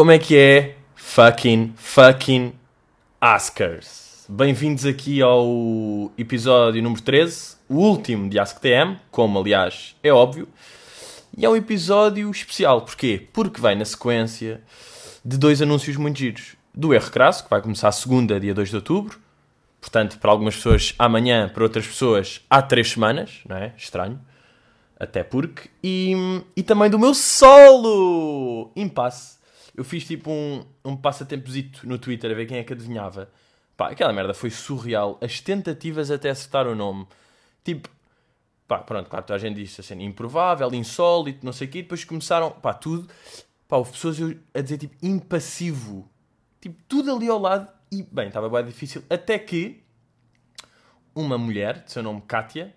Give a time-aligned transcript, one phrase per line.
[0.00, 0.76] Como é que é?
[0.94, 2.54] Fucking, fucking
[3.20, 4.24] Askers.
[4.26, 10.48] Bem-vindos aqui ao episódio número 13, o último de AskTM, como aliás é óbvio.
[11.36, 13.28] E é um episódio especial, porquê?
[13.30, 14.62] Porque vem na sequência
[15.22, 16.56] de dois anúncios muito giros.
[16.74, 19.20] Do Erro Crasso, que vai começar segunda, dia 2 de outubro.
[19.82, 23.74] Portanto, para algumas pessoas amanhã, para outras pessoas há três semanas, não é?
[23.76, 24.18] Estranho.
[24.98, 25.68] Até porque.
[25.84, 28.72] E, e também do meu solo!
[28.74, 29.39] Impasse.
[29.74, 33.30] Eu fiz tipo um, um passatempozito no Twitter a ver quem é que adivinhava.
[33.76, 35.18] Pá, aquela merda foi surreal.
[35.22, 37.06] As tentativas até acertar o nome.
[37.64, 37.88] Tipo,
[38.68, 41.82] pá, pronto, claro, toda a gente disse assim, improvável, insólito, não sei o quê.
[41.82, 43.08] Depois começaram, pá, tudo.
[43.68, 44.18] Pá, houve pessoas
[44.54, 46.08] a dizer tipo impassivo.
[46.60, 47.72] Tipo, tudo ali ao lado.
[47.90, 49.02] E, bem, estava bem difícil.
[49.08, 49.82] Até que
[51.14, 52.74] uma mulher, de seu nome Kátia,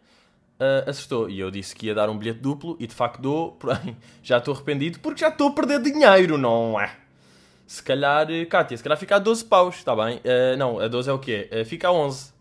[0.63, 1.29] uh, acertou.
[1.29, 4.37] E eu disse que ia dar um bilhete duplo e de facto dou, porém já
[4.37, 6.95] estou arrependido porque já estou a perder dinheiro, não é?
[7.67, 10.17] Se calhar, Kátia, se calhar fica a 12 paus, está bem?
[10.17, 11.49] Uh, não, a 12 é o quê?
[11.51, 12.31] Uh, fica a 11.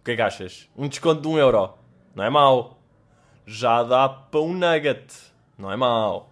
[0.00, 0.68] O que é que achas?
[0.76, 1.74] Um desconto de 1 euro.
[2.14, 2.78] Não é mau.
[3.46, 5.14] Já dá para um nugget.
[5.56, 6.30] Não é mau.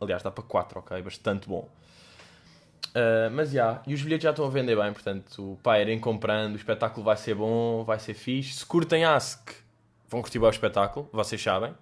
[0.00, 1.02] Aliás, dá para 4, ok?
[1.02, 1.68] Bastante bom.
[2.90, 6.00] Uh, mas já, yeah, e os bilhetes já estão a vender bem, portanto, pá, irem
[6.00, 8.54] comprando, o espetáculo vai ser bom, vai ser fixe.
[8.54, 9.52] Se curtem Ask,
[10.10, 11.72] vão curtir o espetáculo, vocês sabem.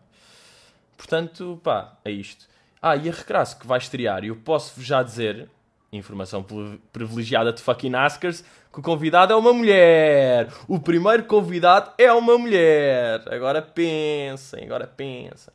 [0.96, 2.46] Portanto, pá, é isto.
[2.80, 5.48] Ah, e a Recrasso que vai estrear, eu posso já dizer,
[5.92, 6.44] informação
[6.92, 10.52] privilegiada de fucking Askers, que o convidado é uma mulher.
[10.68, 13.22] O primeiro convidado é uma mulher.
[13.32, 15.54] Agora pensem, agora pensem.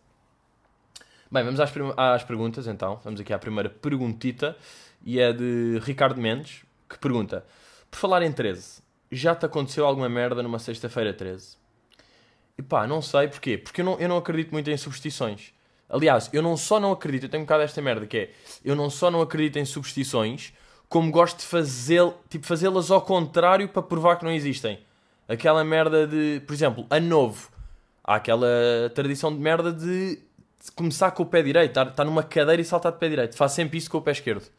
[1.32, 3.00] Bem, vamos às, às perguntas então.
[3.04, 4.58] Vamos aqui à primeira perguntita.
[5.06, 7.46] E é de Ricardo Mendes, que pergunta:
[7.92, 11.63] Por falar em 13, já te aconteceu alguma merda numa sexta-feira 13?
[12.62, 13.58] Pá, não sei porquê.
[13.58, 15.54] Porque eu não, eu não acredito muito em superstições.
[15.90, 18.32] Aliás, eu não só não acredito, eu tenho um bocado esta merda que é,
[18.64, 20.54] eu não só não acredito em superstições,
[20.90, 24.80] como gosto de tipo, fazê-las ao contrário para provar que não existem.
[25.28, 27.50] Aquela merda de, por exemplo, ano novo.
[28.04, 28.48] Há aquela
[28.94, 30.20] tradição de merda de,
[30.76, 33.36] começar com o pé direito, estar, estar numa cadeira e saltar de pé direito.
[33.36, 34.50] Faz sempre isso com o pé esquerdo.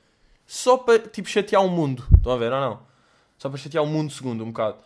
[0.46, 2.06] Só para, tipo, chatear o mundo.
[2.16, 2.80] Estão a ver ou não?
[3.38, 4.76] Só para chatear o mundo segundo, um bocado.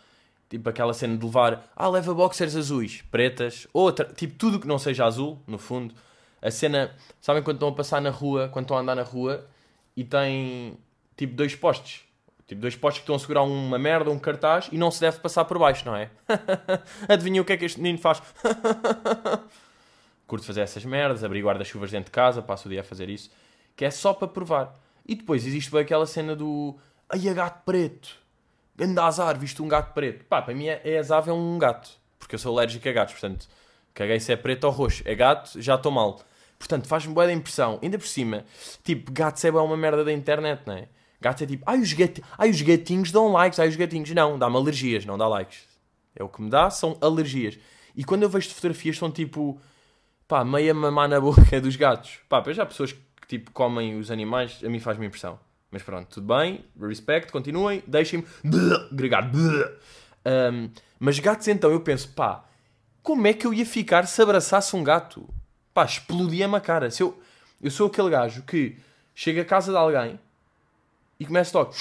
[0.48, 4.78] Tipo aquela cena de levar, ah, leva boxers azuis, pretas, outra, tipo tudo que não
[4.78, 5.94] seja azul, no fundo.
[6.40, 9.46] A cena, sabem quando estão a passar na rua, quando estão a andar na rua
[9.94, 10.78] e tem
[11.16, 12.02] tipo dois postes.
[12.46, 15.18] Tipo dois postes que estão a segurar uma merda, um cartaz e não se deve
[15.18, 16.10] passar por baixo, não é?
[17.06, 18.22] Adivinha o que é que este menino faz?
[20.26, 23.30] Curto fazer essas merdas, abrir guarda-chuvas dentro de casa, passo o dia a fazer isso.
[23.76, 24.74] Que é só para provar.
[25.06, 26.78] E depois existe bem aquela cena do.
[27.08, 28.16] Ai, gato preto.
[28.78, 30.24] Ganda azar, visto um gato preto.
[30.26, 31.90] Pá, para mim é, é um gato.
[32.16, 33.48] Porque eu sou alérgico a gatos, portanto,
[33.92, 35.02] caguei se é preto ou roxo.
[35.04, 36.20] É gato, já estou mal.
[36.56, 37.80] Portanto, faz-me boa da impressão.
[37.82, 38.44] Ainda por cima,
[38.84, 40.86] tipo, gatos é uma merda da internet, não é?
[41.20, 42.22] Gatos é tipo, ai os, gat...
[42.38, 44.10] ai os gatinhos dão likes, ai os gatinhos.
[44.12, 45.64] Não, dá-me alergias, não dá likes.
[46.14, 47.58] É o que me dá, são alergias.
[47.96, 49.60] E quando eu vejo fotografias, são tipo,
[50.28, 52.20] pá, meia mamar na boca dos gatos.
[52.28, 55.40] Pá, já há pessoas que tipo comem os animais, a mim faz-me impressão.
[55.70, 58.26] Mas pronto, tudo bem, respect, continuem, deixem-me
[58.90, 59.30] gregar.
[59.34, 62.44] Um, mas gatos então, eu penso, pá,
[63.02, 65.28] como é que eu ia ficar se abraçasse um gato?
[65.74, 66.90] Pá, explodia-me a cara.
[66.90, 67.20] Se eu,
[67.62, 68.76] eu sou aquele gajo que
[69.14, 70.18] chega à casa de alguém
[71.20, 71.74] e começa logo,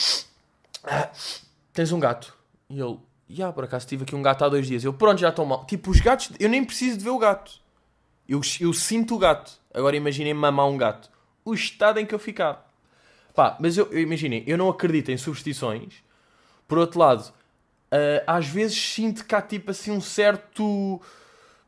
[0.84, 1.10] ah,
[1.74, 2.34] tens um gato.
[2.70, 2.98] E ele,
[3.30, 4.84] já, yeah, por acaso tive aqui um gato há dois dias.
[4.84, 5.66] Eu, pronto, já estou mal.
[5.66, 7.54] Tipo, os gatos, eu nem preciso de ver o gato.
[8.28, 9.54] Eu, eu sinto o gato.
[9.74, 11.10] Agora imaginem mamar um gato
[11.48, 12.67] o estado em que eu ficava.
[13.38, 15.94] Pá, mas eu, eu imaginem, eu não acredito em superstições.
[16.68, 21.00] Por outro lado, uh, às vezes sinto que há tipo assim um certo.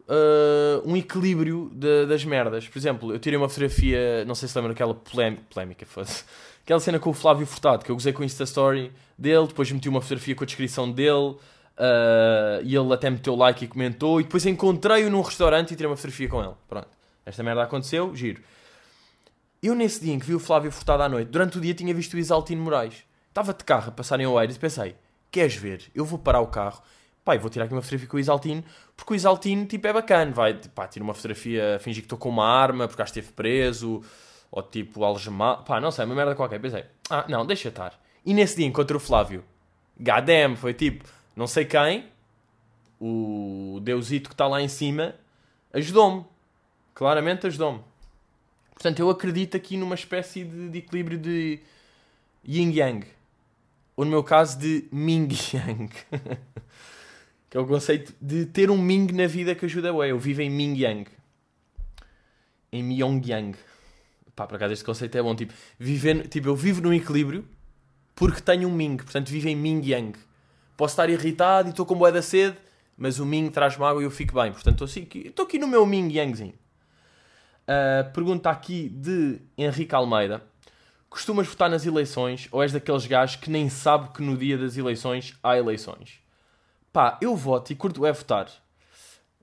[0.07, 2.67] Uh, um equilíbrio de, das merdas.
[2.67, 6.23] Por exemplo, eu tirei uma fotografia, não sei se lembra aquela polémica, fosse.
[6.63, 9.71] Aquela cena com o Flávio Furtado, que eu usei com o Insta Story dele, depois
[9.71, 14.19] meti uma fotografia com a descrição dele, uh, e ele até meteu like e comentou,
[14.19, 16.55] e depois encontrei-o num restaurante e tirei uma fotografia com ele.
[16.67, 16.87] Pronto.
[17.23, 18.41] Esta merda aconteceu, giro.
[19.61, 21.93] Eu, nesse dia em que vi o Flávio Furtado à noite, durante o dia tinha
[21.93, 23.03] visto o Isaltino Moraes.
[23.27, 24.95] Estava de carro a passar em Oeiras e pensei:
[25.29, 25.91] queres ver?
[25.93, 26.81] Eu vou parar o carro,
[27.25, 28.63] pá, vou tirar aqui uma fotografia com o Isaltino,
[28.95, 30.31] porque o Isaltino, tipo, é bacana.
[30.31, 33.35] Vai, pá, tira uma fotografia, fingir que estou com uma arma, porque acho que esteve
[33.35, 34.01] preso,
[34.49, 36.59] ou tipo, algemado, pá, não sei, uma merda qualquer.
[36.59, 37.99] Pensei: ah, não, deixa estar.
[38.25, 39.43] E nesse dia encontrei o Flávio.
[39.99, 41.03] Goddamn, foi tipo,
[41.35, 42.05] não sei quem,
[42.97, 45.15] o Deusito que está lá em cima,
[45.73, 46.25] ajudou-me.
[46.93, 47.81] Claramente ajudou-me.
[48.79, 51.59] Portanto, eu acredito aqui numa espécie de, de equilíbrio de
[52.47, 53.05] yin-yang.
[53.97, 55.89] Ou no meu caso, de ming-yang.
[57.49, 60.11] que é o conceito de ter um ming na vida que ajuda bem.
[60.11, 61.05] Eu vivo em ming-yang.
[62.71, 63.57] Em myong-yang.
[64.33, 65.35] Pá, por acaso este conceito é bom.
[65.35, 67.45] Tipo, viver, tipo eu vivo num equilíbrio
[68.15, 68.95] porque tenho um Ming.
[68.95, 70.17] Portanto, vivo em Ming Yang.
[70.77, 72.57] Posso estar irritado e estou com boa da sede,
[72.97, 74.53] mas o Ming traz-me água e eu fico bem.
[74.53, 76.53] Portanto, estou, assim, estou aqui no meu Ming Yangzinho.
[77.69, 80.41] Uh, pergunta aqui de Henrique Almeida.
[81.07, 84.75] Costumas votar nas eleições ou és daqueles gajos que nem sabe que no dia das
[84.75, 86.19] eleições há eleições?
[86.91, 88.49] Pá, eu voto e curto é votar.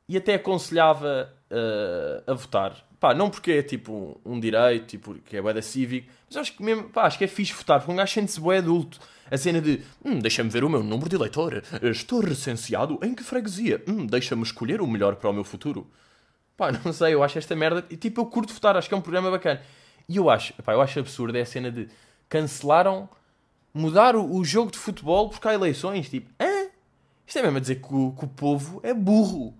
[0.08, 2.84] E até aconselhava uh, a votar.
[2.98, 6.56] Pá, não porque é tipo um direito, tipo, que é bué da cívico, mas acho
[6.56, 8.98] que mesmo, pá, acho que é fixe votar, porque um gajo sente-se bué adulto.
[9.30, 13.22] A cena de, hum, deixa-me ver o meu número de eleitor, estou recenseado em que
[13.22, 13.84] freguesia?
[13.86, 15.86] Hum, deixa-me escolher o melhor para o meu futuro.
[16.56, 18.96] Pá, não sei, eu acho esta merda, e tipo, eu curto votar, acho que é
[18.96, 19.60] um programa bacana.
[20.08, 21.88] E eu acho, pá, eu acho absurdo é a cena de
[22.28, 23.08] cancelaram,
[23.72, 26.68] mudar o, jogo de futebol porque há eleições, tipo, hã?
[27.26, 29.54] Isto é mesmo a dizer que o, que o povo é burro.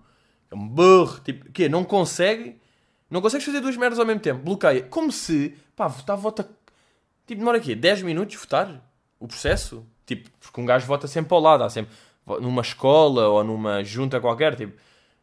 [0.49, 2.57] É um burro, tipo, que não consegue
[3.09, 4.43] não consegues fazer duas merdas ao mesmo tempo.
[4.43, 4.83] Bloqueia.
[4.83, 6.43] Como se, pá, votar, vota.
[7.25, 8.81] Tipo, demora aqui 10 minutos votar
[9.19, 9.85] o processo?
[10.05, 11.63] Tipo, porque um gajo vota sempre ao lado.
[11.63, 11.95] Há sempre.
[12.41, 14.55] Numa escola ou numa junta qualquer.
[14.55, 14.77] Tipo,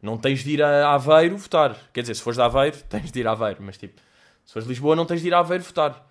[0.05, 1.75] não tens de ir a Aveiro votar.
[1.91, 3.61] Quer dizer, se fores de Aveiro, tens de ir a Aveiro.
[3.61, 3.99] Mas, tipo,
[4.45, 6.07] se fores de Lisboa, não tens de ir a Aveiro votar.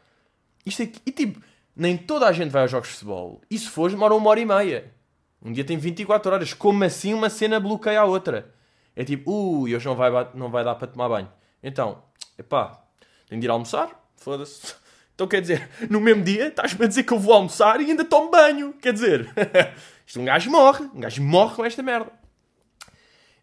[0.67, 1.01] Isto aqui.
[1.07, 1.41] E, tipo,
[1.77, 3.41] nem toda a gente vai aos jogos de futebol.
[3.49, 4.93] E se fores, demora uma hora e meia.
[5.41, 6.53] Um dia tem 24 horas.
[6.53, 8.53] Como assim uma cena bloqueia a outra?
[8.97, 11.31] É tipo, ui, hoje não vai, não vai dar para tomar banho.
[11.63, 12.03] Então,
[12.37, 12.83] epá,
[13.29, 14.75] tenho de ir almoçar, foda-se.
[15.15, 18.05] Então quer dizer, no mesmo dia estás-me a dizer que eu vou almoçar e ainda
[18.05, 18.73] tomo banho.
[18.73, 19.33] Quer dizer,
[20.05, 22.11] isto um gajo morre, um gajo morre com esta merda.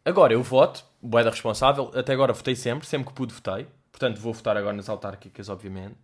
[0.03, 3.67] Agora, eu voto, boeda responsável, até agora votei sempre, sempre que pude votei.
[3.91, 5.97] Portanto, vou votar agora nas autárquicas, obviamente.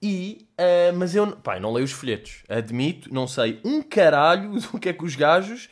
[0.00, 2.44] E, uh, mas eu, pá, não leio os folhetos.
[2.48, 5.68] Admito, não sei um caralho do que é que os gajos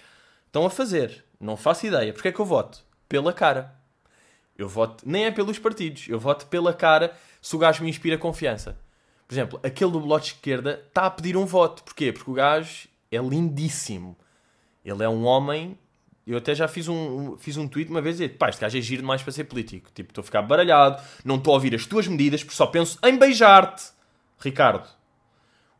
[0.47, 1.25] estão a fazer.
[1.41, 2.13] Não faço ideia.
[2.13, 2.85] Porque é que eu voto?
[3.09, 3.75] Pela cara.
[4.59, 8.17] Eu voto, nem é pelos partidos, eu voto pela cara se o gajo me inspira
[8.17, 8.77] confiança.
[9.29, 11.83] Por exemplo, aquele do Bloco de Esquerda está a pedir um voto.
[11.83, 12.11] Porquê?
[12.11, 14.17] Porque o gajo é lindíssimo.
[14.85, 15.79] Ele é um homem.
[16.27, 18.81] Eu até já fiz um, fiz um tweet uma vez e pá, este gajo é
[18.81, 19.91] giro demais para ser político.
[19.95, 22.99] Tipo, estou a ficar baralhado, não estou a ouvir as tuas medidas, porque só penso
[23.05, 23.95] em beijar-te.
[24.41, 24.89] Ricardo.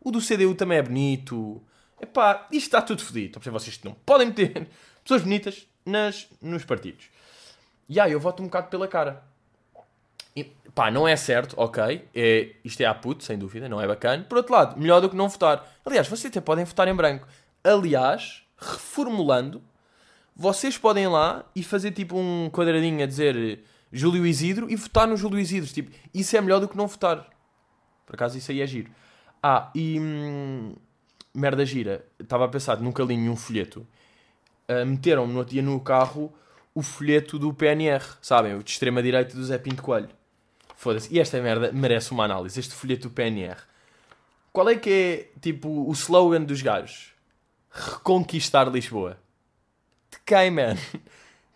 [0.01, 1.61] O do CDU também é bonito.
[2.01, 3.41] Epá, isto está tudo fodido.
[3.41, 4.69] Vocês não podem meter
[5.03, 7.07] pessoas bonitas nas, nos partidos.
[7.89, 9.25] E aí eu voto um bocado pela cara.
[10.35, 10.45] E,
[10.75, 12.07] pá, não é certo, ok.
[12.15, 14.25] É, isto é a puto, sem dúvida, não é bacana.
[14.25, 15.67] Por outro lado, melhor do que não votar.
[15.85, 17.27] Aliás, vocês até podem votar em branco.
[17.65, 19.63] Aliás, reformulando,
[20.37, 25.09] vocês podem ir lá e fazer tipo um quadradinho a dizer Júlio Isidro e votar
[25.09, 25.73] no Júlio Isidro.
[25.73, 27.27] Tipo, isso é melhor do que não votar.
[28.05, 28.91] Por acaso, isso aí é giro.
[29.43, 29.99] Ah, e.
[29.99, 30.75] Hum,
[31.35, 32.05] merda gira.
[32.19, 33.87] Estava a pensar, nunca li nenhum folheto.
[34.69, 36.33] Uh, Meteram-me no outro dia no carro
[36.75, 38.55] o folheto do PNR, sabem?
[38.55, 40.11] O de extrema-direita do Zé Pinto Coelho.
[40.77, 41.13] Foda-se.
[41.15, 43.57] E esta merda merece uma análise, este folheto do PNR.
[44.53, 47.15] Qual é que é, tipo, o slogan dos gajos?
[47.71, 49.19] Reconquistar Lisboa.
[50.27, 50.77] Quem, man?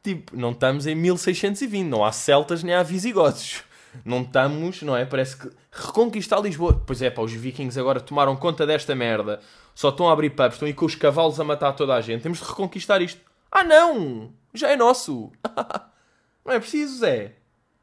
[0.02, 3.62] Tipo, não estamos em 1620, não há celtas nem há visigodos.
[4.05, 5.05] Não estamos, não é?
[5.05, 6.82] Parece que reconquistar Lisboa.
[6.87, 9.40] Pois é, pá, os vikings agora tomaram conta desta merda.
[9.75, 12.22] Só estão a abrir pubs, estão aí com os cavalos a matar toda a gente.
[12.22, 13.20] Temos de reconquistar isto.
[13.50, 14.32] Ah, não!
[14.55, 15.32] Já é nosso!
[16.46, 17.32] não é preciso, Zé.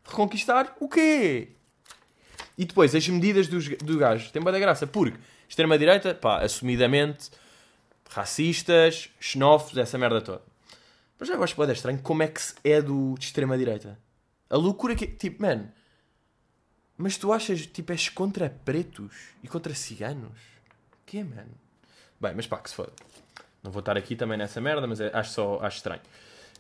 [0.06, 1.50] Reconquistar o quê?
[2.58, 4.32] E depois, as medidas dos, do gajo.
[4.32, 7.30] Tem boa graça, porque extrema-direita, pá, assumidamente
[8.10, 10.42] racistas, xenófobos, essa merda toda.
[11.20, 13.98] Mas já eu acho que estranho como é que é do, de extrema-direita.
[14.50, 15.70] A loucura que Tipo, man...
[16.98, 20.40] Mas tu achas, tipo, és contra pretos e contra ciganos?
[21.06, 21.52] Que, mano?
[22.20, 22.92] Bem, mas pá, que se foda.
[23.64, 26.02] Não vou estar aqui também nessa merda, mas é, acho só acho estranho.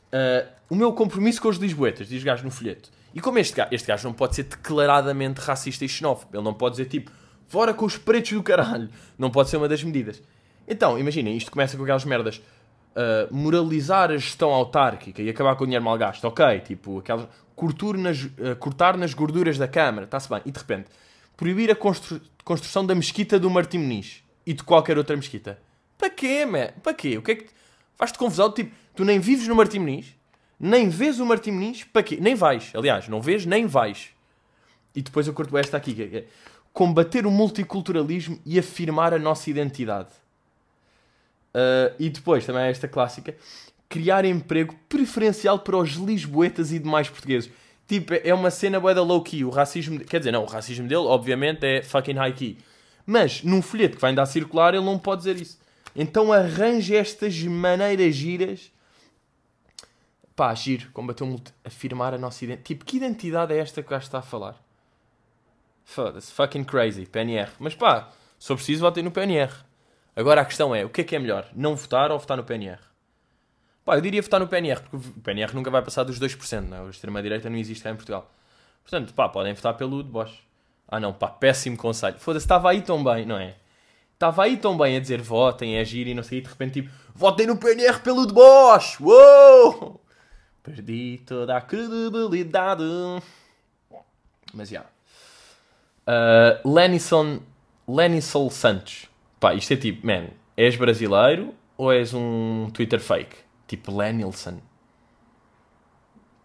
[0.07, 2.91] Uh, o meu compromisso com os lisboetas, diz gajo no folheto.
[3.15, 6.53] E como este gajo, este gajo não pode ser declaradamente racista e xenófobo, ele não
[6.53, 7.11] pode dizer tipo,
[7.47, 8.89] fora com os pretos do caralho.
[9.17, 10.21] Não pode ser uma das medidas.
[10.67, 12.41] Então, imaginem, isto começa com aquelas merdas.
[12.97, 17.27] Uh, moralizar a gestão autárquica e acabar com o dinheiro mal gasto, ok, tipo, aquelas,
[17.95, 20.89] nas, uh, cortar nas gorduras da Câmara, está-se bem, e de repente,
[21.35, 25.59] proibir a constru construção da mesquita do Martim Muniz e de qualquer outra mesquita.
[25.95, 26.69] Para quê, man?
[26.81, 27.17] Para quê?
[27.19, 27.47] O que é que.
[27.95, 28.51] Faz-te confusão?
[28.51, 30.15] Tipo, tu nem vives no Martim Muniz,
[30.59, 32.17] nem vês o Martim Muniz, para quê?
[32.19, 32.71] Nem vais.
[32.73, 34.09] Aliás, não vês, nem vais.
[34.95, 36.25] E depois eu curto esta aqui, que é
[36.73, 40.09] combater o multiculturalismo e afirmar a nossa identidade.
[41.57, 43.35] Uh, e depois, também é esta clássica,
[43.89, 47.49] criar emprego preferencial para os lisboetas e demais portugueses.
[47.87, 49.43] Tipo, é uma cena boa da low-key.
[49.43, 49.99] O racismo...
[50.01, 52.57] Quer dizer, não, o racismo dele, obviamente, é fucking high-key.
[53.05, 55.57] Mas, num folheto que vai andar a circular, ele não pode dizer isso.
[55.95, 58.71] Então arranja estas maneiras giras.
[60.35, 62.67] Pá, giro, combateu afirmar a nossa identidade.
[62.67, 64.61] Tipo, que identidade é esta que o gajo está a falar?
[65.83, 67.49] Foda-se, fucking crazy, PNR.
[67.57, 69.51] Mas pá, se for preciso, votem no PNR.
[70.17, 71.47] Agora a questão é, o que é que é melhor?
[71.55, 72.79] Não votar ou votar no PNR?
[73.85, 76.77] Pá, eu diria votar no PNR, porque o PNR nunca vai passar dos 2%, não
[76.77, 76.87] é?
[76.87, 78.33] A extrema-direita não existe cá em Portugal.
[78.81, 80.33] Portanto, pá, podem votar pelo de Bosch.
[80.87, 82.17] Ah não, pá, péssimo conselho.
[82.17, 83.57] Foda-se, estava aí tão bem, não é?
[84.11, 86.81] Estava aí tão bem a dizer votem, é giro e não sei, e de repente
[86.81, 88.99] tipo, votem no PNR pelo de Bosch!
[88.99, 90.01] Uou!
[90.63, 92.83] Perdi toda a credibilidade.
[94.51, 94.83] Mas já.
[96.07, 96.63] Yeah.
[96.65, 99.07] Uh, Lenison, Santos.
[99.39, 103.35] Pá, isto é tipo, man, és brasileiro ou és um Twitter fake?
[103.67, 104.59] Tipo Lenilson.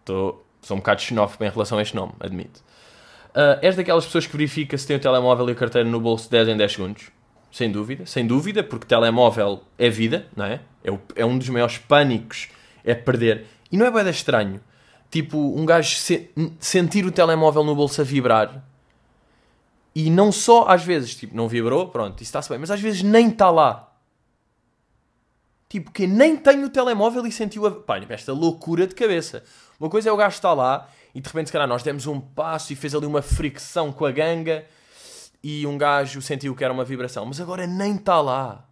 [0.04, 2.60] Tô, sou um bocado xenófobo em relação a este nome, admito.
[3.30, 6.30] Uh, és daquelas pessoas que verifica se tem o telemóvel e a carteira no bolso
[6.30, 7.10] 10 em 10 segundos?
[7.50, 10.60] Sem dúvida, sem dúvida, porque telemóvel é vida, não é?
[10.84, 12.48] É, o, é um dos maiores pânicos,
[12.84, 13.46] é perder.
[13.70, 14.60] E não é bem estranho,
[15.10, 18.62] tipo, um gajo se, sentir o telemóvel no bolso a vibrar
[19.94, 23.02] e não só às vezes, tipo, não vibrou, pronto, isso está-se bem, mas às vezes
[23.02, 23.92] nem está lá.
[25.68, 27.70] Tipo, que nem tem o telemóvel e sentiu a.
[27.70, 29.42] Pá, esta loucura de cabeça.
[29.80, 32.20] Uma coisa é o gajo estar lá e de repente, se calhar, nós demos um
[32.20, 34.66] passo e fez ali uma fricção com a ganga
[35.42, 38.68] e um gajo sentiu que era uma vibração, mas agora nem está lá.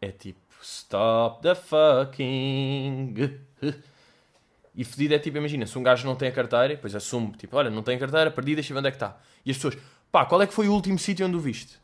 [0.00, 3.14] É tipo, stop the fucking.
[4.76, 7.56] E fedido é tipo, imagina, se um gajo não tem a carteira, depois assume, tipo,
[7.56, 9.16] olha, não tem a carteira, perdi, deixa ver onde é que está.
[9.46, 9.78] E as pessoas,
[10.14, 11.76] pá, qual é que foi o último sítio onde o viste?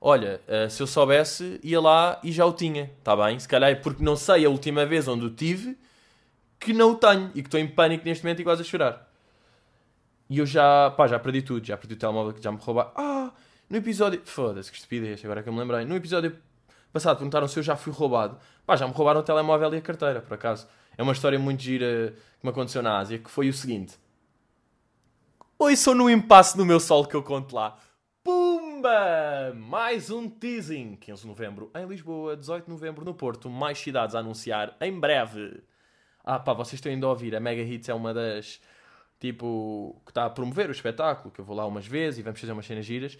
[0.00, 3.38] Olha, uh, se eu soubesse, ia lá e já o tinha, está bem?
[3.38, 5.76] Se calhar é porque não sei a última vez onde o tive
[6.58, 9.06] que não o tenho e que estou em pânico neste momento e quase a chorar.
[10.30, 11.66] E eu já, pá, já perdi tudo.
[11.66, 12.90] Já perdi o telemóvel que já me roubaram.
[12.96, 13.32] Ah,
[13.68, 14.22] no episódio.
[14.24, 15.84] Foda-se, que estupidez, agora que eu me lembrei.
[15.84, 16.38] No episódio
[16.90, 18.38] passado perguntaram se eu já fui roubado.
[18.64, 20.66] Pá, já me roubaram o telemóvel e a carteira, por acaso.
[20.96, 23.98] É uma história muito gira que me aconteceu na Ásia, que foi o seguinte.
[25.60, 27.76] Oi, sou no impasse do meu sol que eu conto lá.
[28.22, 29.52] Pumba!
[29.56, 30.94] Mais um teasing.
[30.94, 33.50] 15 de novembro em Lisboa, 18 de novembro no Porto.
[33.50, 35.60] Mais cidades a anunciar em breve.
[36.22, 37.34] Ah pá, vocês estão indo a ouvir.
[37.34, 38.60] A Mega Hits é uma das
[39.18, 42.38] tipo, que está a promover o espetáculo, que eu vou lá umas vezes e vamos
[42.38, 43.18] fazer umas cenas giras.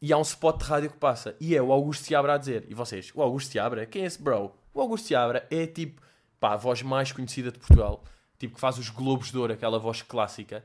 [0.00, 1.34] E há um spot de rádio que passa.
[1.40, 2.64] E é o Augusto Seabra a dizer.
[2.68, 3.84] E vocês, o Augusto Seabra?
[3.86, 4.54] Quem é esse bro?
[4.72, 6.00] O Augusto Seabra é tipo,
[6.38, 8.04] pá, a voz mais conhecida de Portugal.
[8.38, 10.64] Tipo, que faz os Globos de Ouro, aquela voz clássica.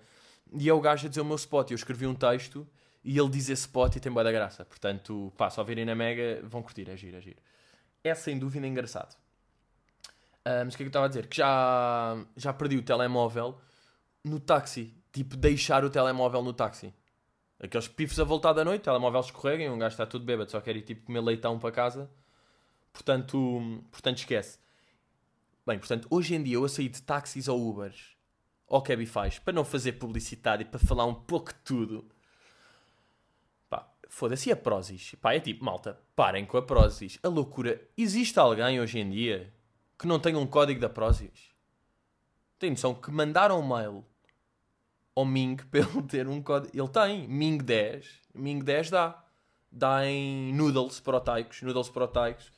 [0.54, 1.72] E é o gajo a dizer o meu spot.
[1.72, 2.68] Eu escrevi um texto
[3.04, 4.66] e ele diz esse spot e tem boa da graça.
[4.66, 6.90] Portanto, pá, só virem na Mega, vão curtir.
[6.90, 7.40] É giro, é giro.
[8.04, 9.16] É sem dúvida engraçado.
[10.46, 11.28] Uh, mas o que é que eu estava a dizer?
[11.28, 13.60] Que já, já perdi o telemóvel
[14.24, 14.94] no táxi.
[15.12, 16.94] Tipo, deixar o telemóvel no táxi.
[17.60, 20.60] Aqueles pifes a voltar da noite, telemóvel escorrega e um gajo está tudo bêbado, só
[20.60, 22.10] quer ir tipo comer leitão para casa.
[22.92, 24.58] Portanto, portanto esquece.
[25.66, 28.18] Bem, portanto, hoje em dia eu a sair de táxis ou Ubers
[28.72, 32.06] ou Cabify para não fazer publicidade e para falar um pouco de tudo.
[33.70, 35.14] Pá, foda-se, a Prozis?
[35.16, 37.20] Pá, é tipo, malta, parem com a Prozis.
[37.22, 37.82] A loucura.
[37.98, 39.54] Existe alguém hoje em dia
[40.00, 41.52] que não tenha um código da Prozis?
[42.58, 44.06] Tem noção que mandaram um mail
[45.14, 46.72] ao Ming ele ter um código.
[46.74, 48.22] Ele tem Ming 10.
[48.34, 49.22] Ming 10 dá.
[49.70, 51.62] Dá em noodles proteicos.
[51.62, 52.54] Noodles proteicos.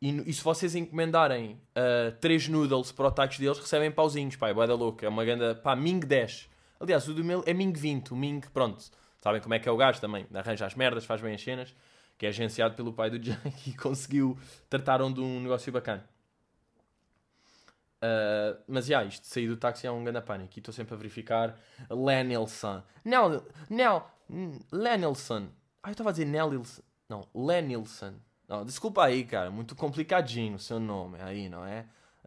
[0.00, 4.36] E, e se vocês encomendarem uh, 3 noodles proteicos deles, recebem pauzinhos.
[4.36, 5.06] Pá, é louca.
[5.06, 5.54] É uma grande.
[5.60, 6.48] Pá, Ming 10.
[6.80, 8.12] Aliás, o do meu é Ming 20.
[8.12, 8.84] O Ming, pronto.
[9.20, 10.26] Sabem como é que é o gajo também.
[10.32, 11.74] Arranja as merdas, faz bem as cenas.
[12.16, 14.38] Que é agenciado pelo pai do Jake e conseguiu
[14.70, 16.04] tratar um de um negócio bacana.
[17.98, 20.52] Uh, mas já, isto de sair do táxi é um grande pânico.
[20.56, 21.58] E estou sempre a verificar.
[21.90, 22.82] Lenilson.
[23.04, 24.04] Não, não,
[24.70, 25.48] Lenilson.
[25.82, 26.82] Ah, eu estava a dizer Nelilson.
[27.08, 28.14] Não, Lenilson.
[28.48, 29.50] Não, desculpa aí, cara.
[29.50, 31.84] Muito complicadinho o seu nome aí, não é?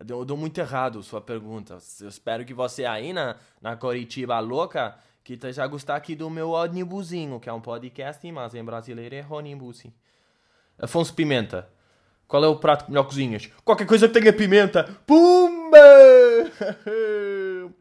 [0.08, 1.78] Eu dou muito errado a sua pergunta.
[2.00, 6.52] Eu espero que você aí na, na Coritiba louca que a gostar aqui do meu
[6.52, 9.84] ônibusinho, que é um podcast, mas em brasileiro é ônibus.
[10.80, 11.70] Afonso Pimenta.
[12.28, 13.48] Qual é o prato que melhor cozinhas?
[13.64, 14.86] Qualquer coisa que tenha pimenta.
[15.06, 15.78] Pumba!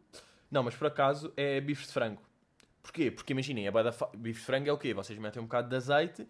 [0.50, 2.20] Não, mas por acaso é bife de frango.
[2.82, 3.10] Porquê?
[3.10, 4.08] Porque imaginem, a fa...
[4.12, 4.92] bife de frango é o quê?
[4.92, 6.26] Vocês metem um bocado de azeite,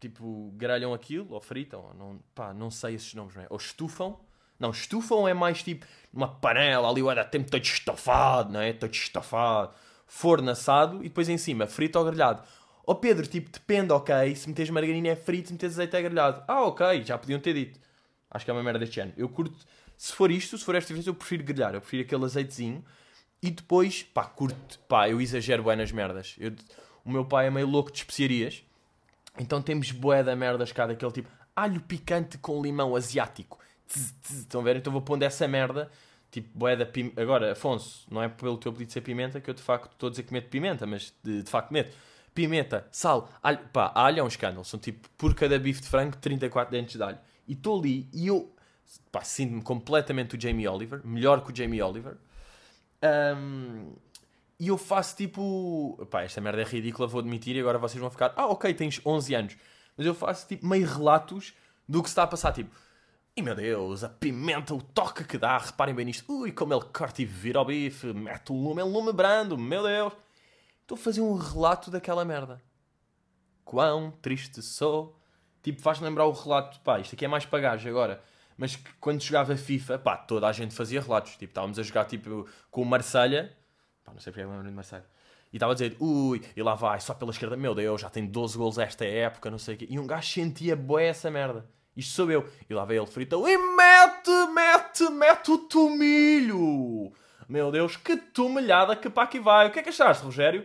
[0.00, 3.46] tipo, grelham aquilo, ou fritam, ou não, pá, não sei esses nomes, não é?
[3.50, 4.18] Ou estufam.
[4.58, 8.72] Não, estufam é mais tipo uma panela ali, olha, tempo todo estofado, não é?
[8.72, 9.74] Todo estofado.
[10.06, 12.42] Forno assado e depois em cima, frito ou grelhado.
[12.86, 14.36] Oh Pedro, tipo, depende, ok.
[14.36, 16.44] Se meteres margarina é frito, se meteres azeite é grelhado.
[16.46, 17.80] Ah, ok, já podiam ter dito.
[18.30, 19.12] Acho que é uma merda deste ano.
[19.16, 19.56] Eu curto,
[19.96, 21.74] se for isto, se for esta vez, eu prefiro grelhar.
[21.74, 22.84] Eu prefiro aquele azeitezinho.
[23.42, 26.34] E depois, pá, curto, pá, eu exagero bem nas merdas.
[26.38, 26.52] Eu,
[27.04, 28.64] o meu pai é meio louco de especiarias.
[29.38, 33.58] Então temos bué da merdas cá daquele tipo alho picante com limão asiático.
[33.86, 34.76] Tz, tz, estão a ver?
[34.76, 35.90] Então vou pondo essa merda.
[36.30, 37.22] Tipo, bué da pimenta.
[37.22, 40.08] Agora, Afonso, não é pelo teu pedido de ser pimenta que eu de facto estou
[40.08, 41.94] a dizer que meto pimenta, mas de, de facto meto
[42.34, 43.60] pimenta, sal, alho.
[43.72, 44.64] Pá, alho é um escândalo.
[44.64, 47.18] São tipo, por cada bife de frango, 34 dentes de alho.
[47.46, 48.52] E estou ali e eu,
[49.12, 52.16] pá, sinto-me completamente o Jamie Oliver, melhor que o Jamie Oliver.
[53.36, 53.92] Um,
[54.58, 58.10] e eu faço tipo, pá, esta merda é ridícula, vou admitir, e agora vocês vão
[58.10, 59.56] ficar, ah, ok, tens 11 anos.
[59.96, 61.54] Mas eu faço tipo meio relatos
[61.88, 62.70] do que se está a passar, tipo,
[63.36, 66.84] e meu Deus, a pimenta, o toque que dá, reparem bem nisto, ui, como ele
[66.92, 70.12] corta e vira o bife, mete o lume, é um lume brando, meu Deus.
[70.82, 72.62] Estou a fazer um relato daquela merda.
[73.64, 75.18] Quão triste sou.
[75.62, 78.22] Tipo, faz-me lembrar o relato, pá, isto aqui é mais pagagem agora.
[78.56, 81.32] Mas que quando jogava FIFA, pá, toda a gente fazia relatos.
[81.32, 83.56] Tipo, estávamos a jogar tipo com o Marselha.
[84.04, 85.04] Pá, não sei porque é lembro de Marselha.
[85.52, 88.26] E estava a dizer, ui, e lá vai, só pela esquerda, meu Deus, já tem
[88.26, 89.86] 12 gols esta época, não sei o quê.
[89.88, 91.64] E um gajo sentia boé essa merda.
[91.96, 92.48] Isto sou eu.
[92.68, 97.12] E lá veio ele frito e mete, mete, mete o tomilho.
[97.48, 99.68] Meu Deus, que tomilhada que para aqui vai.
[99.68, 100.62] O que é que achaste, Rogério?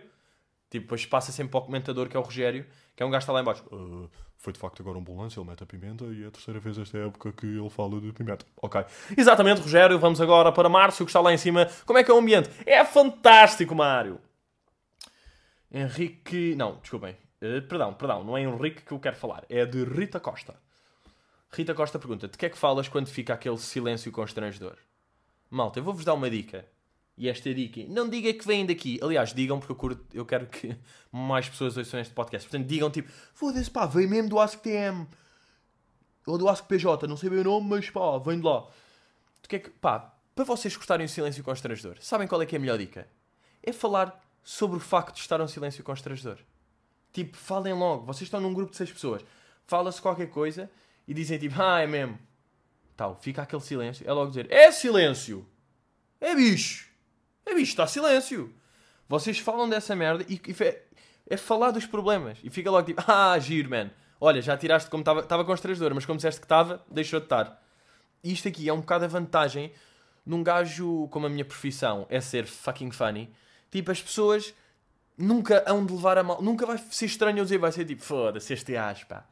[0.69, 2.65] Tipo, depois passa sempre para o comentador, que é o Rogério,
[2.96, 3.63] que é um gajo que está lá embaixo.
[3.72, 6.31] Uh, foi de facto agora um bom lance, ele mete a pimenta e é a
[6.31, 8.46] terceira vez esta época que ele fala de pimenta.
[8.62, 8.81] Ok.
[9.17, 10.00] Exatamente, Rogério.
[10.00, 11.69] Vamos agora para Márcio, que está lá em cima.
[11.86, 12.50] Como é que é o ambiente?
[12.65, 14.17] É fantástico, Mário.
[15.69, 16.55] Henrique...
[16.55, 17.17] Não, desculpem.
[17.41, 18.24] Uh, perdão, perdão.
[18.24, 19.43] Não é Henrique que eu quero falar.
[19.50, 20.55] É de Rita Costa.
[21.51, 24.77] Rita Costa pergunta: de que é que falas quando fica aquele silêncio constrangedor?
[25.50, 26.65] Malta, eu vou-vos dar uma dica.
[27.19, 28.97] E esta dica, não diga que vêm daqui.
[29.03, 30.73] Aliás, digam porque eu, curto, eu quero que
[31.11, 32.47] mais pessoas ouçam este podcast.
[32.47, 35.05] Portanto, digam tipo, foda-se pá, vem mesmo do AskTM.
[36.25, 38.65] Ou do AskPJ, não sei bem o nome, mas pá, vem de lá.
[39.41, 42.55] De que é que, pá, para vocês cortarem o silêncio constrangedor, sabem qual é que
[42.55, 43.05] é a melhor dica?
[43.61, 46.38] É falar sobre o facto de estar um silêncio constrangedor.
[47.11, 48.05] Tipo, falem logo.
[48.05, 49.25] Vocês estão num grupo de seis pessoas.
[49.67, 50.71] Fala-se qualquer coisa
[51.05, 52.17] e dizem tipo, ah, é mesmo.
[52.95, 54.07] Tal, fica aquele silêncio.
[54.07, 55.45] É logo dizer, é silêncio.
[56.21, 56.88] É bicho.
[57.50, 58.53] É bicho, está silêncio.
[59.08, 60.84] Vocês falam dessa merda e, e é,
[61.31, 62.38] é, falar dos problemas.
[62.44, 63.90] E fica logo tipo, ah, giro, man.
[64.22, 65.22] Olha, já tiraste como estava.
[65.22, 67.59] Estava constrangedor, mas como disseste que estava, deixou de estar.
[68.24, 69.72] E isto aqui é um bocado a vantagem
[70.24, 73.33] num gajo como a minha profissão é ser fucking funny.
[73.72, 74.53] Tipo, as pessoas
[75.18, 76.40] nunca hão de levar a mal.
[76.40, 79.25] Nunca vai ser estranho eu dizer, vai ser tipo, foda-se, este gajo, pá.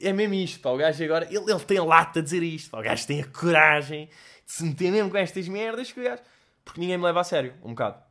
[0.00, 0.70] É mesmo isto, pá.
[0.70, 2.80] O gajo agora, ele, ele tem lata a dizer isto, pá.
[2.80, 4.06] O gajo tem a coragem
[4.46, 6.22] de se meter mesmo com estas merdas que o gajo
[6.66, 8.02] porque ninguém me leva a sério, um bocado.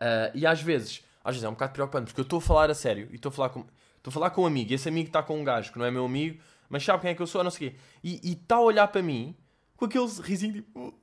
[0.00, 2.70] Uh, e às vezes, às vezes é um bocado preocupante, porque eu estou a falar
[2.70, 4.88] a sério e estou a falar com, estou a falar com um amigo, e esse
[4.88, 7.20] amigo está com um gajo que não é meu amigo, mas sabe quem é que
[7.20, 7.76] eu sou, não sei o quê.
[8.02, 9.36] E está a olhar para mim
[9.76, 10.94] com aquele risinho tipo.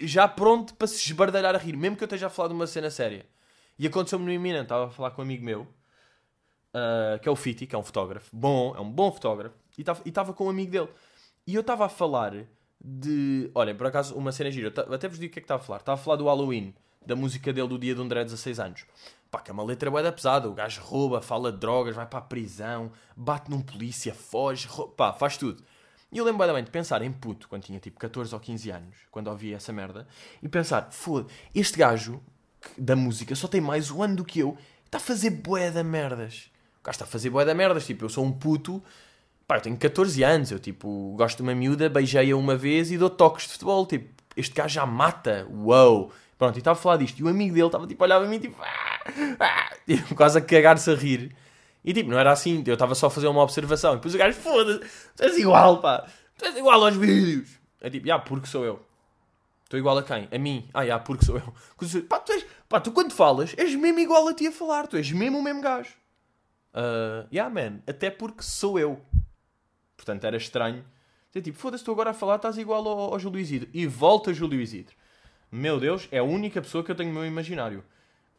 [0.00, 2.66] Já pronto para se esbardalhar a rir, mesmo que eu esteja a falar de uma
[2.66, 3.26] cena séria.
[3.78, 7.36] E aconteceu-me no iminente, estava a falar com um amigo meu, uh, que é o
[7.36, 10.72] Fiti, que é um fotógrafo, bom, é um bom fotógrafo, e estava com um amigo
[10.72, 10.88] dele.
[11.46, 12.32] E eu estava a falar
[12.80, 13.50] de.
[13.54, 14.72] Olha, por acaso, uma cena gira.
[14.92, 15.78] Até vos digo o que é que estava a falar.
[15.78, 18.84] Estava a falar do Halloween, da música dele do dia de André, 16 anos.
[19.30, 20.48] Pá, que é uma letra bué da pesada.
[20.48, 24.92] O gajo rouba, fala de drogas, vai para a prisão, bate num polícia, foge, rouba,
[24.94, 25.62] pá, faz tudo.
[26.10, 28.96] E eu lembro bem de pensar em puto, quando tinha tipo 14 ou 15 anos,
[29.10, 30.06] quando ouvia essa merda,
[30.42, 32.22] e pensar, foda, este gajo
[32.78, 35.84] da música só tem mais um ano do que eu, está a fazer bué da
[35.84, 36.50] merdas.
[36.80, 38.82] O gajo está a fazer bué da merdas, tipo, eu sou um puto
[39.48, 42.98] Pá, eu tenho 14 anos, eu tipo, gosto de uma miúda, beijei-a uma vez e
[42.98, 43.86] dou toques de futebol.
[43.86, 44.06] Tipo,
[44.36, 46.12] este gajo já mata, uou!
[46.36, 47.18] Pronto, e estava a falar disto.
[47.18, 49.00] E o amigo dele estava tipo a olhar para mim, tipo, ah,
[49.40, 51.34] ah, tipo quase a cagar-se a rir.
[51.82, 53.94] E tipo, não era assim, eu estava só a fazer uma observação.
[53.94, 54.80] E depois o gajo, foda-se,
[55.16, 56.06] tu és igual, pá,
[56.36, 57.48] tu és igual aos vídeos.
[57.80, 58.84] É tipo, ah, porque sou eu.
[59.64, 60.28] Estou igual a quem?
[60.30, 60.68] A mim.
[60.74, 61.54] Ah, já, porque sou eu.
[62.04, 64.86] Pá tu, és, pá, tu quando falas, és mesmo igual a ti a falar.
[64.86, 65.94] Tu és mesmo o mesmo gajo.
[66.74, 67.80] Uh, yeah, man.
[67.86, 69.00] Até porque sou eu.
[69.98, 70.84] Portanto, era estranho.
[71.28, 73.68] Dizer, tipo, foda-se, tu agora a falar, estás igual ao, ao Júlio Isidro.
[73.74, 74.94] E volta Júlio Isidro.
[75.50, 77.84] Meu Deus, é a única pessoa que eu tenho no meu imaginário.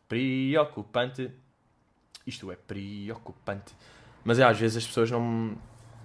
[0.08, 1.30] Preocupante.
[2.26, 3.76] Isto é preocupante.
[4.24, 5.58] Mas é, às vezes as pessoas não me...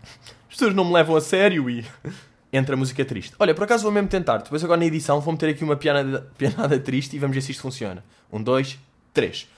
[0.50, 1.84] As pessoas não me levam a sério e...
[2.52, 3.34] Entra música triste.
[3.40, 4.36] Olha, por acaso vou mesmo tentar.
[4.38, 7.50] Depois agora na edição vou meter aqui uma pianada, pianada triste e vamos ver se
[7.50, 8.04] isto funciona.
[8.32, 8.78] Um, dois,
[9.12, 9.48] três.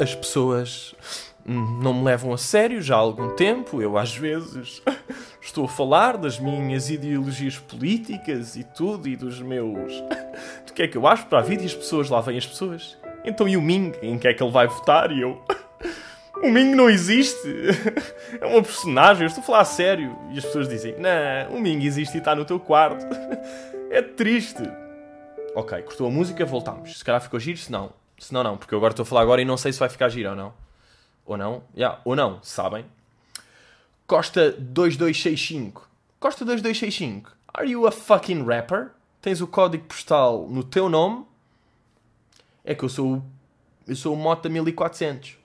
[0.00, 0.96] As pessoas
[1.46, 3.80] não me levam a sério já há algum tempo.
[3.80, 4.82] Eu, às vezes,
[5.48, 9.92] estou a falar das minhas ideologias políticas e tudo, e dos meus.
[10.66, 12.46] do que é que eu acho para a vida, e as pessoas, lá vêm as
[12.46, 12.98] pessoas.
[13.24, 13.92] Então, e o Ming?
[14.02, 15.10] Em que é que ele vai votar?
[15.10, 15.42] E eu.
[16.40, 17.48] O Ming não existe.
[18.40, 20.16] É uma personagem, eu estou a falar a sério.
[20.30, 23.04] E as pessoas dizem: Não, o Ming existe e está no teu quarto.
[23.90, 24.62] É triste.
[25.52, 26.96] Ok, cortou a música, voltamos.
[26.96, 27.90] Se calhar ficou giro, se não.
[28.16, 29.88] Se não, não, porque eu agora estou a falar agora e não sei se vai
[29.88, 30.52] ficar giro ou não.
[31.26, 31.64] Ou não?
[31.74, 32.84] Yeah, ou não, sabem?
[34.08, 35.88] Costa 2265.
[36.18, 37.30] Costa 2265.
[37.54, 38.90] Are you a fucking rapper?
[39.20, 41.28] Tens o código postal no teu nome?
[42.64, 43.22] é que eu sou,
[43.86, 45.38] eu sou o Mota 1400.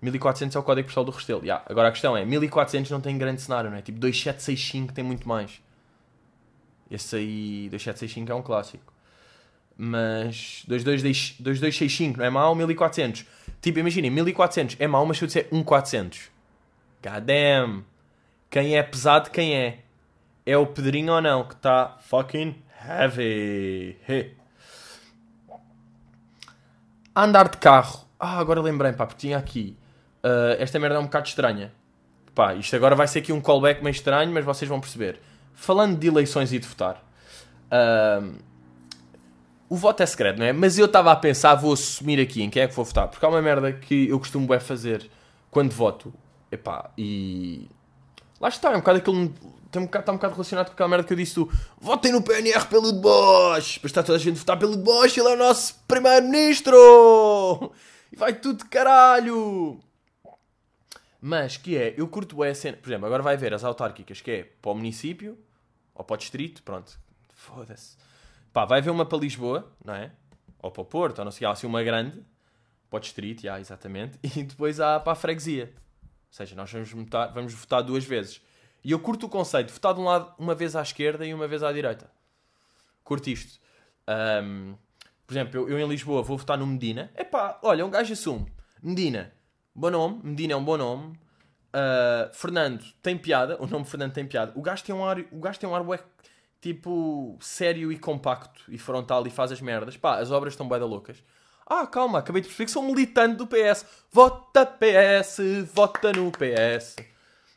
[0.00, 1.42] 1400 é o código postal do Restelo.
[1.42, 1.64] Yeah.
[1.68, 3.82] Agora a questão é, 1400 não tem grande cenário, não é?
[3.82, 5.62] Tipo, 2765 tem muito mais.
[6.90, 8.92] Esse aí, 2765 é um clássico.
[9.76, 11.02] Mas 22,
[11.38, 13.26] 2265 não é mau, 1400.
[13.60, 16.33] Tipo, imaginem, 1400 é mau, mas se eu disser 1400.
[17.04, 17.84] God damn.
[18.48, 19.80] Quem é pesado, quem é?
[20.46, 21.44] É o Pedrinho ou não?
[21.44, 23.98] Que está fucking heavy.
[24.08, 24.34] Hey.
[27.14, 28.06] Andar de carro.
[28.18, 29.76] Ah, agora lembrei, pá, porque tinha aqui.
[30.22, 31.72] ah, esta merda é um bocado estranha.
[32.34, 35.20] Pá, isto agora vai ser aqui um callback meio estranho, mas vocês vão perceber.
[35.52, 37.04] Falando de eleições e de votar.
[37.70, 38.22] ah,
[39.68, 40.52] o voto é segredo, não é?
[40.52, 43.08] Mas eu estava a pensar, vou assumir aqui em quem é que vou votar.
[43.08, 45.10] Porque há uma merda que eu costumo é fazer
[45.50, 46.14] quando voto.
[46.54, 47.68] Epá, e...
[48.40, 49.28] Lá está, é um bocado aquele...
[49.72, 52.12] Tem um bocado, está um bocado relacionado com aquela merda que eu disse do Votem
[52.12, 53.74] no PNR pelo de Bosch!
[53.74, 57.72] Depois está toda a gente a votar pelo de Bosch, ele é o nosso primeiro-ministro!
[58.12, 59.80] E vai tudo de caralho!
[61.20, 62.76] Mas, que é, eu curto a cena...
[62.76, 65.36] Por exemplo, agora vai ver as autárquicas, que é para o município,
[65.92, 66.96] ou para o distrito, pronto.
[67.34, 67.96] Foda-se.
[68.52, 70.12] Pá, vai haver uma para Lisboa, não é?
[70.62, 72.22] Ou para o Porto, ou não sei, há assim uma grande,
[72.88, 75.72] para o distrito, já, exatamente, e depois há para a freguesia.
[76.34, 78.42] Ou seja, nós vamos votar, vamos votar duas vezes.
[78.82, 81.32] E eu curto o conceito de votar de um lado uma vez à esquerda e
[81.32, 82.10] uma vez à direita.
[83.04, 83.60] Curto isto.
[84.04, 84.74] Ahm,
[85.24, 87.08] por exemplo, eu, eu em Lisboa vou votar no Medina.
[87.16, 88.52] Epá, olha, um gajo assume.
[88.82, 89.32] Medina,
[89.72, 90.20] bom nome.
[90.24, 91.16] Medina é um bom nome.
[91.72, 93.56] Ah, Fernando tem piada.
[93.62, 94.52] O nome Fernando tem piada.
[94.56, 95.84] O gajo tem um ar, o gajo tem um ar
[96.60, 99.96] tipo sério e compacto e frontal e faz as merdas.
[99.96, 101.22] Pá, as obras estão bué da loucas.
[101.66, 103.86] Ah, calma, acabei de perceber que sou um militante do PS.
[104.10, 105.38] Vota PS,
[105.72, 106.96] vota no PS.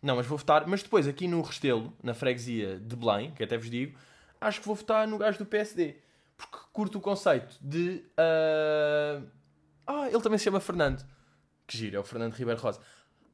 [0.02, 0.66] Não, mas vou votar.
[0.68, 3.98] Mas depois, aqui no Restelo, na freguesia de Belém, que até vos digo,
[4.40, 5.98] acho que vou votar no gajo do PSD.
[6.38, 8.04] Porque curto o conceito de.
[8.18, 9.22] ah,
[9.86, 11.04] Ah, ele também se chama Fernando.
[11.66, 12.80] Que giro, é o Fernando Ribeiro Rosa.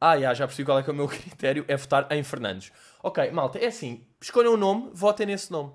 [0.02, 2.72] Ah, já, já percebi qual é que é o meu critério, é votar em Fernandes.
[3.02, 5.72] Ok, malta, é assim, escolham um nome, votem nesse nome.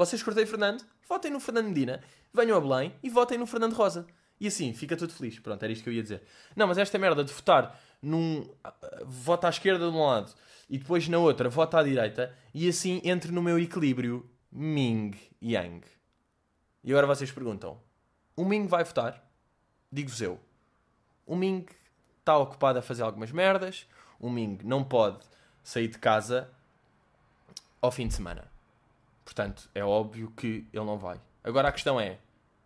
[0.00, 0.82] Vocês curtem Fernando?
[1.06, 4.06] Votem no Fernando Medina, venham a Belém e votem no Fernando Rosa.
[4.40, 5.38] E assim, fica tudo feliz.
[5.38, 6.22] Pronto, era isto que eu ia dizer.
[6.56, 8.48] Não, mas esta merda de votar num...
[8.64, 8.72] ah,
[9.04, 10.32] Vota à esquerda de um lado
[10.70, 15.82] e depois na outra vota à direita e assim entre no meu equilíbrio Ming Yang.
[16.82, 17.78] E agora vocês perguntam,
[18.34, 19.22] o Ming vai votar?
[19.92, 20.40] Digo-vos eu.
[21.26, 21.66] O Ming
[22.20, 23.86] está ocupado a fazer algumas merdas.
[24.18, 25.18] O Ming não pode
[25.62, 26.48] sair de casa
[27.82, 28.50] ao fim de semana.
[29.30, 31.20] Portanto, é óbvio que ele não vai.
[31.44, 32.18] Agora a questão é: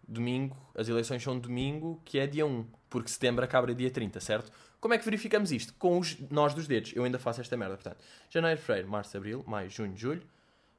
[0.09, 4.51] domingo, as eleições são domingo, que é dia 1, porque setembro acaba dia 30, certo?
[4.81, 5.75] Como é que verificamos isto?
[5.75, 6.95] Com os nós dos dedos.
[6.97, 7.99] Eu ainda faço esta merda, portanto.
[8.31, 10.23] Janeiro, fevereiro, março, abril, maio, junho, julho,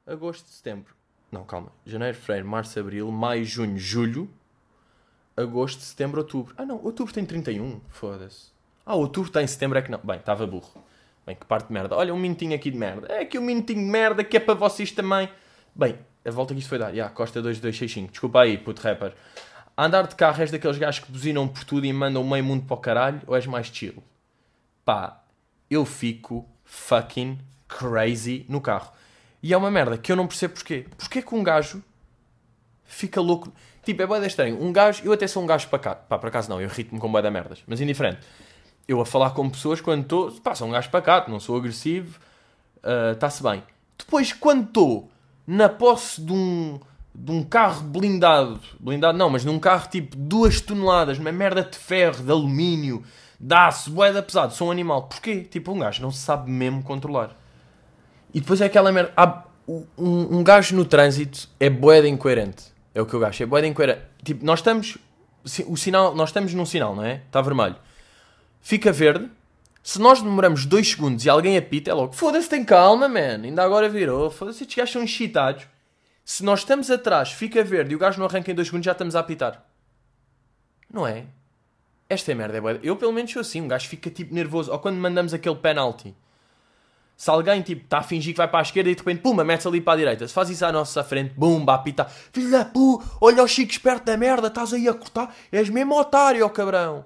[0.04, 0.92] agosto, setembro.
[1.30, 1.70] Não, calma.
[1.84, 4.28] Janeiro, fevereiro, março, abril, maio, junho, julho,
[5.36, 6.52] agosto, setembro, outubro.
[6.58, 7.80] Ah, não, outubro tem 31.
[7.90, 8.50] Foda-se.
[8.84, 10.00] Ah, outubro tem, setembro é que não.
[10.02, 10.84] Bem, estava burro.
[11.24, 11.94] Bem, que parte de merda.
[11.94, 13.06] Olha, um minutinho aqui de merda.
[13.06, 15.30] É aqui um minutinho de merda que é para vocês também.
[15.78, 16.94] Bem, a volta que isto foi dar.
[16.94, 18.10] Ya, Costa 2265.
[18.10, 19.12] Desculpa aí, puto rapper.
[19.76, 22.64] Andar de carro és daqueles gajos que buzinam por tudo e mandam o meio mundo
[22.64, 24.02] para o caralho ou és mais chill?
[24.86, 25.22] Pá,
[25.70, 28.90] eu fico fucking crazy no carro.
[29.42, 30.86] E é uma merda que eu não percebo porquê.
[30.96, 31.84] Porquê que um gajo
[32.86, 33.52] fica louco?
[33.84, 34.58] Tipo, é bué estranho.
[34.58, 35.94] Um gajo, eu até sou um gajo para cá.
[35.94, 37.62] Pá, por acaso não, eu irrito-me com bué da merdas.
[37.66, 38.20] Mas indiferente.
[38.88, 42.18] Eu a falar com pessoas quando estou, pá, sou um gajo pacato, não sou agressivo,
[43.12, 43.62] está-se bem.
[43.98, 45.10] Depois, quando estou
[45.46, 46.78] na posse de um,
[47.14, 51.76] de um carro blindado, blindado não, mas num carro tipo duas toneladas, uma merda de
[51.78, 53.02] ferro, de alumínio,
[53.38, 55.04] de aço, boeda pesado, sou um animal.
[55.04, 55.42] Porquê?
[55.42, 57.36] Tipo, um gajo não se sabe mesmo controlar.
[58.34, 59.12] E depois é aquela merda.
[59.16, 62.64] há- um, um gajo no trânsito é boeda incoerente.
[62.94, 64.00] É o que eu gajo, é boeda incoerente.
[64.24, 64.96] Tipo, nós estamos.
[65.68, 67.22] O sinal, nós estamos num sinal, não é?
[67.26, 67.76] Está vermelho.
[68.60, 69.28] Fica verde.
[69.86, 72.12] Se nós demoramos 2 segundos e alguém apita, é logo.
[72.12, 73.44] Foda-se, tem calma, man.
[73.44, 74.28] Ainda agora virou.
[74.32, 75.64] Foda-se, estes gajos são excitados.
[76.24, 78.90] Se nós estamos atrás, fica verde e o gajo não arranca em 2 segundos, já
[78.90, 79.64] estamos a apitar.
[80.92, 81.26] Não é?
[82.08, 82.80] Esta é merda, é bué.
[82.82, 83.60] Eu pelo menos sou assim.
[83.60, 84.72] Um gajo fica tipo nervoso.
[84.72, 86.16] Ou quando mandamos aquele penalty.
[87.16, 89.44] Se alguém tipo está a fingir que vai para a esquerda e de repente, puma,
[89.44, 90.26] mete-se ali para a direita.
[90.26, 92.06] Se faz isso à nossa frente, bumba, apita.
[92.06, 95.32] Filho da pu, olha o Chico esperto da merda, estás aí a cortar.
[95.52, 97.04] És mesmo otário, ó cabrão.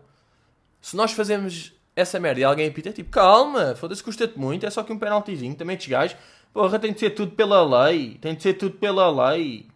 [0.81, 4.71] Se nós fazemos essa merda e alguém apita, é tipo, calma, foda-se, custa-te muito, é
[4.71, 5.55] só que um penaltizinho.
[5.55, 6.17] Também estes gajos,
[6.53, 8.19] porra, tem de ser tudo pela lei.
[8.21, 9.69] Tem de ser tudo pela lei.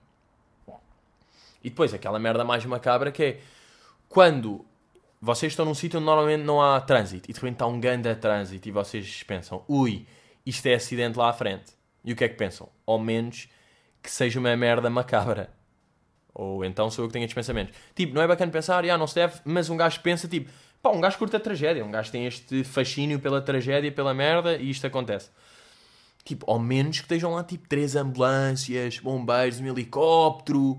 [1.63, 3.41] E depois aquela merda mais macabra que é
[4.09, 4.65] quando
[5.21, 8.15] vocês estão num sítio onde normalmente não há trânsito e de repente está um ganda
[8.15, 10.07] trânsito e vocês pensam, ui,
[10.45, 11.73] isto é acidente lá à frente.
[12.05, 12.69] E o que é que pensam?
[12.87, 13.49] Ao menos
[14.03, 15.51] que seja uma merda macabra.
[16.35, 17.75] Ou então sou eu que tenho estes pensamentos.
[17.95, 20.51] Tipo, não é bacana pensar, ah, não se deve, mas um gajo pensa, tipo,
[20.85, 24.57] pá, um gajo curta a tragédia, um gajo tem este fascínio pela tragédia, pela merda,
[24.57, 25.31] e isto acontece.
[26.23, 30.79] Tipo, ao menos que estejam lá, tipo, três ambulâncias, bombeiros, um helicóptero,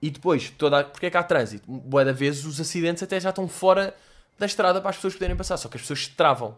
[0.00, 0.84] e depois, toda a...
[0.84, 1.70] porque é que há trânsito?
[1.70, 3.94] Boa da vezes os acidentes até já estão fora
[4.38, 6.56] da estrada para as pessoas poderem passar, só que as pessoas se travam.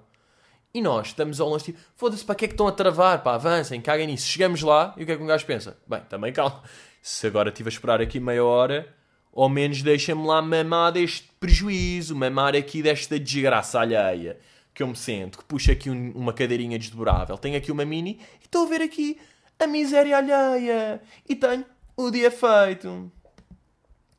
[0.72, 3.20] E nós estamos ao longe, tipo, foda-se, para que é que estão a travar?
[3.24, 4.28] Pá, avancem, caguem nisso.
[4.28, 5.76] Chegamos lá e o que é que um gajo pensa?
[5.88, 6.62] Bem, também calma.
[7.02, 8.94] Se agora estive a esperar aqui meia hora,
[9.42, 14.38] ao menos deixa-me lá mamar deste prejuízo, mamar aqui desta desgraça alheia
[14.74, 18.20] que eu me sento, que puxa aqui um, uma cadeirinha desdobrável, tenho aqui uma mini
[18.40, 19.18] e estou a ver aqui
[19.58, 21.64] a miséria alheia e tenho
[21.96, 23.10] o dia feito.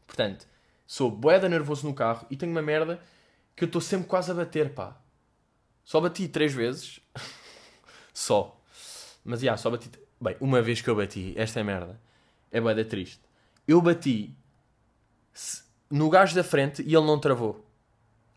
[0.07, 0.47] Portanto,
[0.88, 2.99] sou boeda nervoso no carro e tenho uma merda
[3.55, 4.97] que eu estou sempre quase a bater, pá.
[5.84, 6.99] Só bati três vezes.
[8.13, 8.60] só.
[9.23, 9.89] Mas, já, yeah, só bati...
[10.19, 11.99] Bem, uma vez que eu bati, esta é merda.
[12.51, 13.21] É boeda triste.
[13.67, 14.36] Eu bati
[15.89, 17.65] no gajo da frente e ele não travou.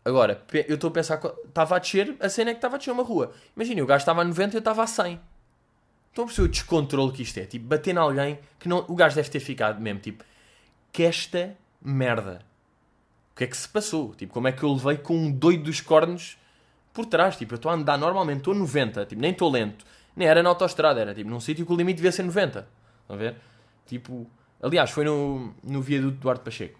[0.03, 2.91] Agora, eu estou a pensar estava a descer, a cena é que estava a descer
[2.91, 3.33] uma rua.
[3.55, 5.19] Imagina, o gajo estava a 90 e eu estava a 100.
[6.09, 7.45] Estão a perceber o descontrole que isto é?
[7.45, 8.85] Tipo, bater em alguém que não...
[8.87, 10.23] O gajo deve ter ficado mesmo, tipo...
[10.91, 12.41] Que esta merda.
[13.33, 14.13] O que é que se passou?
[14.13, 16.37] Tipo, como é que eu levei com um doido dos cornos
[16.93, 17.35] por trás?
[17.35, 19.83] Tipo, eu estou a andar normalmente, estou a 90, tipo, nem estou lento.
[20.15, 22.65] Nem era na autostrada, era tipo num sítio que o limite devia ser 90.
[23.01, 23.35] Estão a ver?
[23.85, 24.25] Tipo,
[24.61, 26.79] aliás, foi no, no viaduto Duarte Pacheco.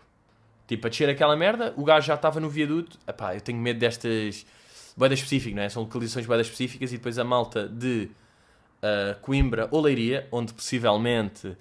[0.68, 2.98] Tipo, a descer aquela merda, o gajo já estava no viaduto.
[3.08, 4.46] Epá, eu tenho medo destas
[4.98, 5.70] boedas específicas, não é?
[5.70, 8.10] São localizações boedas específicas e depois a malta de
[8.82, 11.56] uh, Coimbra ou Leiria, onde possivelmente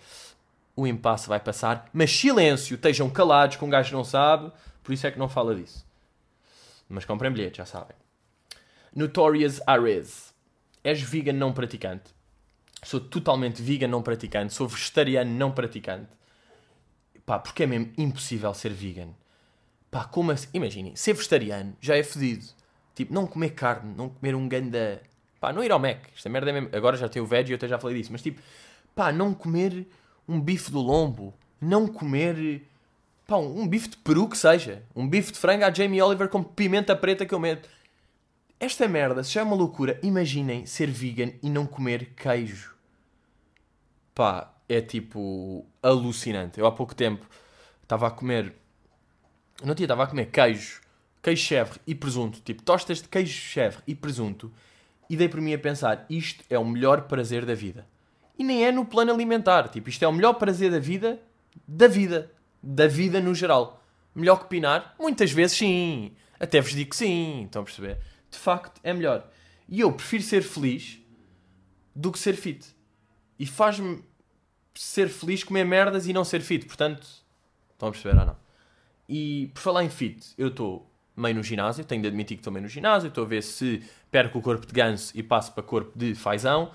[0.76, 4.50] o impasse vai passar, mas silêncio, estejam calados, que um gajo não sabe,
[4.82, 5.86] por isso é que não fala disso.
[6.88, 7.96] Mas comprem bilhete, já sabem.
[8.94, 10.32] Notorious Ares.
[10.82, 12.14] És vegan não praticante.
[12.82, 14.52] Sou totalmente vegan não praticante.
[14.52, 16.10] Sou vegetariano não praticante.
[17.26, 19.08] Pá, porque é mesmo impossível ser vegan.
[19.90, 20.48] Pá, como assim?
[20.52, 22.44] Imaginem, ser vegetariano já é fedido.
[22.94, 25.02] Tipo, não comer carne, não comer um ganda...
[25.40, 26.06] Pá, não ir ao Mac.
[26.14, 26.68] Esta merda é mesmo...
[26.72, 28.12] Agora já tenho o veg e eu até já falei disso.
[28.12, 28.40] Mas tipo,
[28.94, 29.86] pá, não comer
[30.28, 32.62] um bife do lombo, não comer
[33.26, 36.42] pá, um bife de peru que seja, um bife de frango à Jamie Oliver com
[36.42, 37.68] pimenta preta que eu meto.
[38.58, 42.74] Esta merda, se já é uma loucura, imaginem ser vegan e não comer queijo.
[44.14, 46.58] Pá, é tipo alucinante.
[46.58, 47.26] Eu há pouco tempo
[47.82, 48.54] estava a comer.
[49.62, 50.80] Não tinha, estava a comer queijo,
[51.22, 52.40] queijo chèvre e presunto.
[52.40, 54.52] Tipo, tostas de queijo chèvre e presunto.
[55.08, 57.86] E dei por mim a pensar: isto é o melhor prazer da vida
[58.38, 59.68] e nem é no plano alimentar.
[59.68, 61.20] Tipo, isto é o melhor prazer da vida,
[61.66, 62.30] da vida,
[62.62, 63.82] da vida no geral.
[64.14, 64.94] Melhor que pinar?
[64.98, 66.12] Muitas vezes sim.
[66.38, 67.44] Até vos digo que sim.
[67.44, 67.98] Estão a perceber?
[68.30, 69.28] De facto, é melhor.
[69.68, 71.00] E eu prefiro ser feliz
[71.94, 72.66] do que ser fit.
[73.38, 74.02] E faz-me
[74.74, 76.66] ser feliz comer merdas e não ser fit.
[76.66, 77.06] Portanto,
[77.72, 78.36] estão a perceber ou não?
[79.08, 82.52] E por falar em fit, eu estou meio no ginásio, tenho de admitir que estou
[82.52, 85.62] meio no ginásio, estou a ver se perco o corpo de ganso e passo para
[85.62, 86.72] corpo de fazão.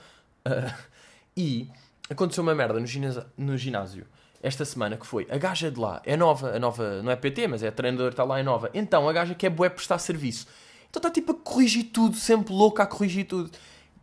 [0.48, 0.74] Uh,
[1.36, 1.70] e
[2.10, 4.06] aconteceu uma merda no ginásio, no ginásio
[4.42, 7.48] esta semana que foi a gaja de lá é nova, a nova não é PT,
[7.48, 8.70] mas é treinador, está lá, é nova.
[8.74, 10.48] Então a gaja que é bué prestar serviço.
[10.90, 13.52] Então está tipo a corrigir tudo, sempre louca a corrigir tudo.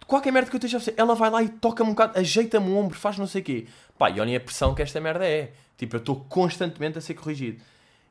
[0.07, 2.71] Qualquer merda que eu esteja a fazer, ela vai lá e toca-me um bocado, ajeita-me
[2.71, 3.67] o ombro, faz não sei o quê.
[3.99, 5.53] Pá, e olhem a pressão que esta merda é.
[5.77, 7.61] Tipo, eu estou constantemente a ser corrigido.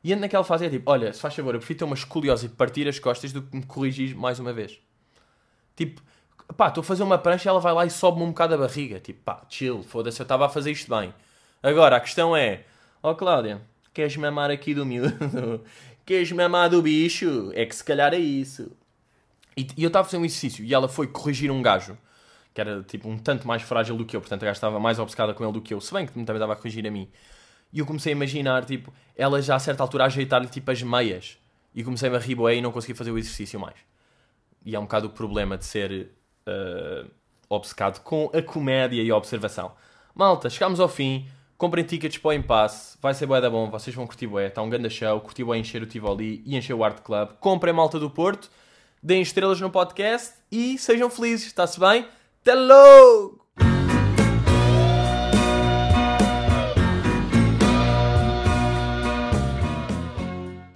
[0.04, 2.46] E ando naquela fase é tipo, olha, se faz favor, eu prefiro ter uma escoliose
[2.46, 4.78] e partir as costas do que me corrigir mais uma vez.
[5.74, 6.00] Tipo,
[6.56, 8.58] pá, estou a fazer uma prancha e ela vai lá e sobe-me um bocado a
[8.58, 9.00] barriga.
[9.00, 11.12] Tipo, pá, chill, foda-se, eu estava a fazer isto bem.
[11.62, 12.64] Agora, a questão é,
[13.02, 13.60] ó oh, Cláudia,
[13.92, 15.64] queres mamar aqui do miúdo?
[16.06, 17.50] queres mamar do bicho?
[17.54, 18.70] É que se calhar é isso.
[19.56, 21.96] E, e eu estava a fazer um exercício e ela foi corrigir um gajo
[22.52, 24.98] que era tipo um tanto mais frágil do que eu, portanto a gaja estava mais
[24.98, 27.06] obcecada com ele do que eu, se bem que também estava a corrigir a mim.
[27.70, 30.82] E eu comecei a imaginar, tipo, ela já a certa altura a ajeitar-lhe tipo as
[30.82, 31.38] meias.
[31.74, 33.76] E comecei-me a rir e não consegui fazer o exercício mais.
[34.64, 36.10] E é um bocado o problema de ser
[36.46, 37.10] uh,
[37.50, 39.72] obcecado com a comédia e a observação.
[40.14, 41.28] Malta, chegámos ao fim.
[41.58, 42.96] Comprem tickets para o impasse.
[43.02, 43.70] Vai ser bué da bom.
[43.70, 44.46] Vocês vão curtir bué.
[44.46, 45.20] Está um grande show.
[45.20, 47.32] Curti bué encher o Tivoli e encher o Art Club.
[47.40, 48.50] Comprem malta do Porto.
[49.06, 51.46] Deem estrelas no podcast e sejam felizes.
[51.46, 52.08] Está-se bem?
[52.40, 53.45] Até logo!